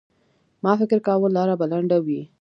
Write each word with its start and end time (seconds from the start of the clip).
ما 0.63 0.71
فکر 0.81 0.97
کاوه 1.05 1.27
لاره 1.35 1.55
به 1.59 1.65
لنډه 1.71 1.97
وي. 2.05 2.21